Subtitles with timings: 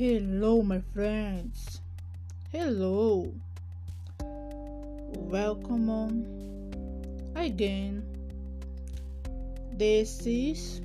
[0.00, 1.82] Hello, my friends.
[2.52, 3.34] Hello.
[5.28, 5.90] Welcome
[7.36, 8.02] again.
[9.74, 10.80] This is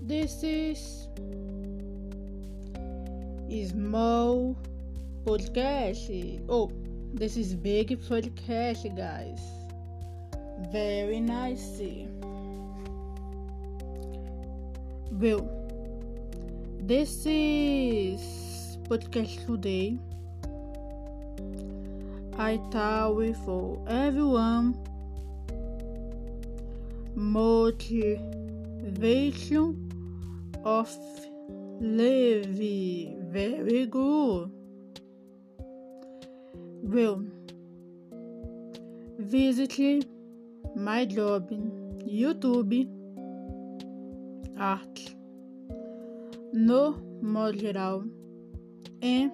[0.00, 1.08] this is
[3.68, 4.56] small
[5.26, 6.40] podcast.
[6.48, 6.72] Oh,
[7.12, 9.42] this is big podcast, guys.
[10.72, 11.82] Very nice.
[15.10, 15.61] Well,
[16.84, 19.96] this is podcast today.
[22.36, 23.14] I tell
[23.44, 24.76] for everyone
[27.14, 28.18] motivation
[30.64, 30.90] of
[31.80, 34.50] live very good.
[36.82, 37.24] Well,
[39.18, 39.78] visit
[40.74, 41.48] my job
[42.04, 42.88] YouTube
[44.58, 45.21] arte
[46.52, 48.04] no modo geral
[49.02, 49.32] and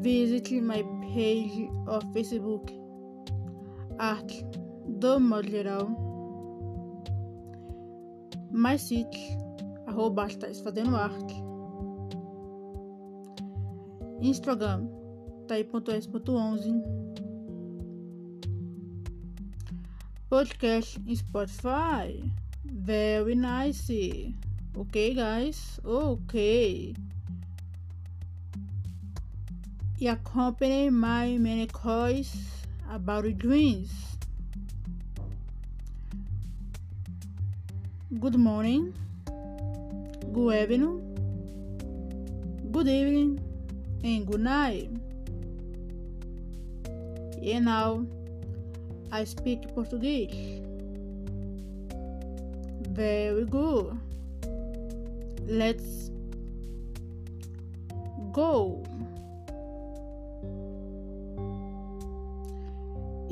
[0.00, 0.82] visit my
[1.14, 2.70] page of Facebook.
[3.98, 4.44] Arte
[5.00, 5.88] do modo geral.
[8.52, 9.36] My site
[9.86, 11.34] arroba estás fazendo arte
[14.20, 14.88] Instagram
[15.48, 16.82] tai.s.11
[20.28, 22.32] podcast em Spotify.
[22.64, 24.41] Very nice
[24.74, 25.80] ok guys.
[25.84, 26.34] Ok.
[30.00, 32.32] E accompany my many calls
[32.90, 33.90] about dreams.
[38.18, 38.94] Good morning.
[40.32, 41.00] Good evening.
[42.72, 43.40] Good evening.
[44.02, 44.90] And good night.
[47.42, 48.06] And now
[49.12, 50.60] I speak Portuguese.
[52.92, 54.11] Very good
[55.46, 56.10] let's
[58.32, 58.82] go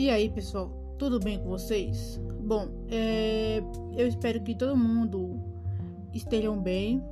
[0.00, 2.18] E aí, pessoal, tudo bem com vocês?
[2.40, 3.62] Bom, é,
[3.94, 5.38] eu espero que todo mundo
[6.14, 7.04] estejam bem.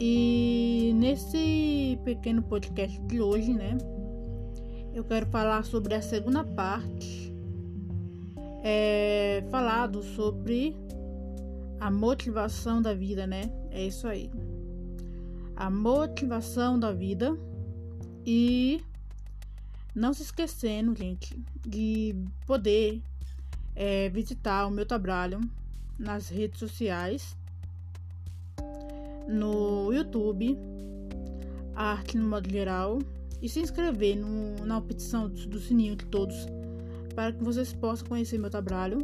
[0.00, 3.76] E nesse pequeno podcast de hoje, né,
[4.94, 7.34] eu quero falar sobre a segunda parte,
[8.64, 10.74] é, falado sobre
[11.78, 13.42] a motivação da vida, né?
[13.70, 14.30] É isso aí.
[15.56, 17.36] A motivação da vida
[18.24, 18.80] e
[19.94, 21.36] não se esquecendo, gente,
[21.66, 22.14] de
[22.46, 23.02] poder
[23.74, 25.40] é, visitar o meu trabalho
[25.98, 27.36] nas redes sociais,
[29.28, 30.56] no YouTube,
[31.74, 32.98] arte no modo geral,
[33.42, 36.36] e se inscrever no, na opção do, do sininho de todos
[37.14, 38.98] para que vocês possam conhecer meu trabalho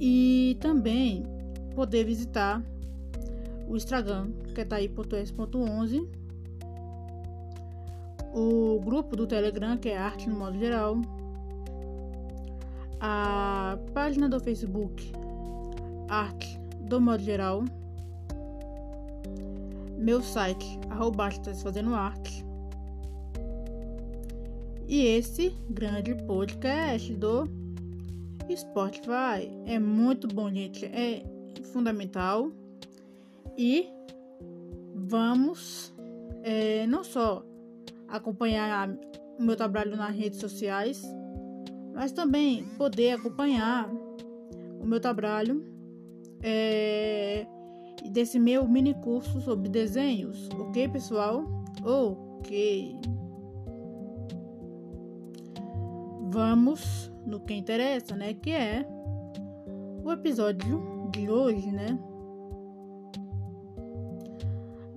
[0.00, 1.24] e também
[1.74, 2.62] poder visitar
[3.70, 6.20] o Instagram, que é taí.s.11
[8.32, 10.96] o grupo do Telegram, que é Arte no modo geral,
[13.00, 15.12] a página do Facebook,
[16.08, 17.64] Arte do modo geral,
[19.98, 21.28] meu site, arroba
[21.62, 22.44] fazendo arte,
[24.88, 27.44] e esse grande podcast do
[28.56, 29.48] Spotify.
[29.66, 31.22] É muito bom, gente, é
[31.72, 32.50] fundamental.
[33.56, 33.88] E
[34.94, 35.92] vamos
[36.42, 37.44] é, não só
[38.08, 38.88] acompanhar
[39.38, 41.02] o meu trabalho nas redes sociais,
[41.94, 43.90] mas também poder acompanhar
[44.80, 45.64] o meu trabalho
[46.42, 47.46] é,
[48.10, 51.44] desse meu mini curso sobre desenhos, ok, pessoal?
[51.84, 52.96] Ok.
[56.32, 58.34] Vamos no que interessa, né?
[58.34, 58.86] Que é
[60.02, 61.98] o episódio de hoje, né?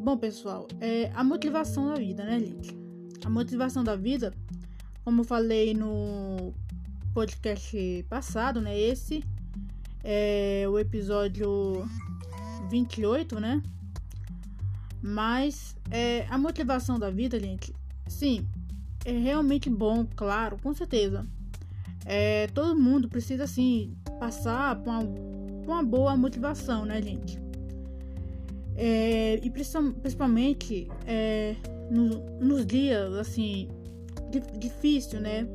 [0.04, 2.76] Bom, pessoal, é a motivação da vida, né, gente?
[3.26, 4.34] A motivação da vida,
[5.06, 6.54] como eu falei no
[7.14, 8.78] podcast passado, né?
[8.78, 9.24] Esse
[10.04, 11.88] é o episódio
[12.70, 13.64] 28, né?
[15.02, 17.74] Mas é, a motivação da vida, gente,
[18.06, 18.46] sim,
[19.06, 21.26] é realmente bom, claro, com certeza.
[22.06, 27.43] É, todo mundo precisa, assim, passar por uma, por uma boa motivação, né, gente?
[28.76, 31.56] É, e principalmente é,
[31.92, 33.70] no, nos dias assim
[34.58, 35.48] difícil, né?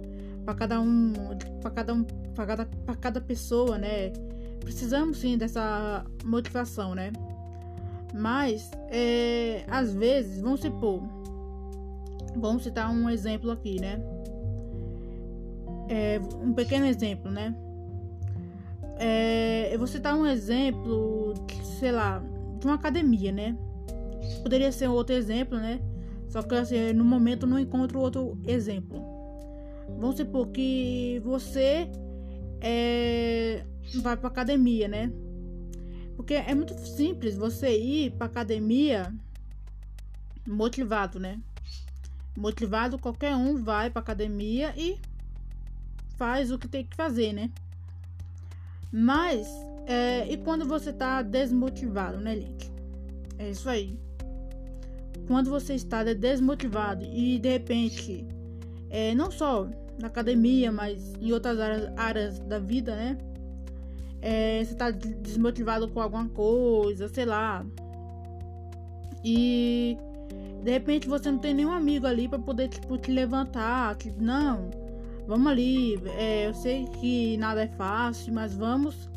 [0.45, 1.13] Para cada um,
[1.61, 4.13] para cada um, para cada, para cada pessoa, né?
[4.61, 7.13] Precisamos sim dessa motivação, né?
[8.15, 11.03] Mas é, às vezes, vamos supor,
[12.37, 14.01] vamos citar um exemplo aqui, né?
[15.89, 17.55] É, um pequeno exemplo, né?
[18.99, 21.35] É, eu vou citar um exemplo,
[21.79, 22.23] sei lá,
[22.59, 23.57] de uma academia, né?
[24.43, 25.81] Poderia ser outro exemplo, né?
[26.29, 29.03] Só que assim, no momento não encontro outro exemplo.
[29.99, 31.91] Vamos supor que você
[32.61, 33.65] é,
[34.03, 35.11] vai para academia, né?
[36.17, 39.15] Porque é muito simples você ir para academia
[40.47, 41.41] motivado, né?
[42.37, 44.99] Motivado, qualquer um vai para academia e
[46.17, 47.51] faz o que tem que fazer, né?
[48.93, 49.47] Mas,
[49.89, 52.71] é, e quando você tá desmotivado, né, Link?
[53.39, 53.99] É isso aí.
[55.27, 58.27] Quando você está desmotivado e de repente,
[58.91, 59.67] é, não só
[59.99, 63.17] na academia, mas em outras áreas, áreas da vida, né?
[64.21, 67.65] É, você está desmotivado com alguma coisa, sei lá.
[69.25, 69.97] E
[70.63, 73.97] de repente você não tem nenhum amigo ali para poder tipo, te levantar.
[73.97, 74.69] Tipo, não,
[75.27, 75.99] vamos ali.
[76.19, 79.09] É, eu sei que nada é fácil, mas vamos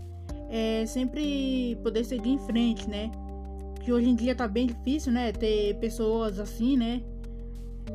[0.52, 3.10] é, sempre poder seguir em frente, né?
[3.84, 5.32] Que hoje em dia tá bem difícil, né?
[5.32, 7.02] Ter pessoas assim, né?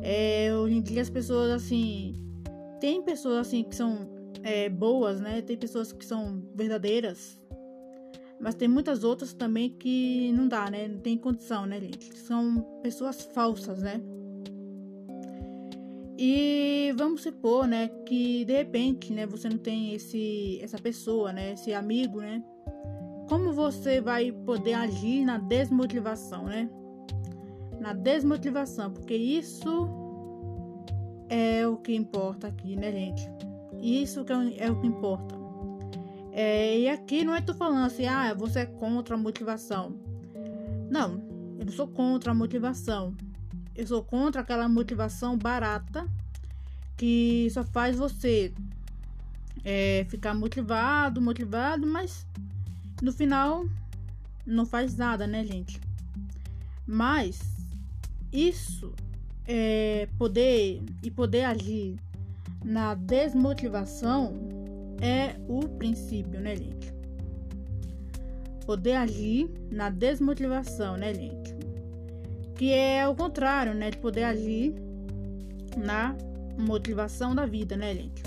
[0.01, 2.15] É, hoje em dia as pessoas assim.
[2.81, 4.09] Tem pessoas assim que são
[4.41, 5.41] é, boas, né?
[5.41, 7.39] Tem pessoas que são verdadeiras.
[8.39, 10.87] Mas tem muitas outras também que não dá, né?
[10.87, 12.17] Não tem condição, né, gente?
[12.17, 14.01] São pessoas falsas, né?
[16.17, 21.53] E vamos supor, né, que de repente, né, você não tem esse essa pessoa, né,
[21.53, 22.43] esse amigo, né?
[23.29, 26.69] Como você vai poder agir na desmotivação, né?
[27.79, 29.87] Na desmotivação, porque isso
[31.29, 33.29] é o que importa aqui, né, gente?
[33.79, 35.35] Isso que é, é o que importa.
[36.31, 39.99] É, e aqui não é tu falando assim, ah, você é contra a motivação.
[40.89, 41.21] Não,
[41.59, 43.15] eu não sou contra a motivação.
[43.77, 46.07] Eu sou contra aquela motivação barata
[46.97, 48.51] que só faz você
[49.63, 52.25] é, ficar motivado, motivado, mas
[53.03, 53.67] no final
[54.47, 55.79] não faz nada, né, gente?
[56.87, 57.39] Mas
[58.33, 58.91] isso
[59.45, 61.99] é poder e poder agir
[62.65, 64.33] na desmotivação
[64.99, 66.91] é o princípio, né, gente?
[68.65, 71.56] Poder agir na desmotivação, né, gente?
[72.57, 73.91] Que é o contrário, né?
[73.91, 74.73] De poder agir
[75.77, 76.15] na
[76.57, 78.23] motivação da vida, né, gente?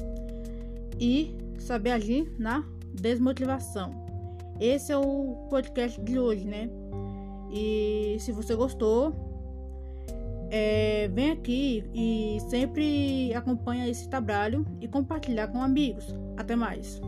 [0.99, 3.91] E saber agir na desmotivação.
[4.61, 6.71] Esse é o podcast de hoje, né?
[7.53, 9.13] E se você gostou,
[10.51, 16.15] é, vem aqui e sempre acompanha esse trabalho e compartilhar com amigos.
[16.37, 17.01] Até mais.